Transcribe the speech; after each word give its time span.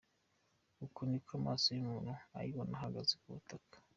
Uku 0.85 0.99
niko 1.09 1.31
amaso 1.39 1.67
y'umuntu 1.77 2.11
ayibona 2.37 2.73
ahagaze 2.77 3.13
ku 3.21 3.27
butaka. 3.35 3.75